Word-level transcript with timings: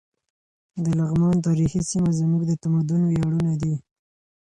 د 0.83 0.85
لغمان 0.99 1.35
تاریخي 1.47 1.81
سیمې 1.89 2.11
زموږ 2.19 2.41
د 2.47 2.51
تمدن 2.63 3.01
ویاړونه 3.05 3.53
دي. 3.61 3.73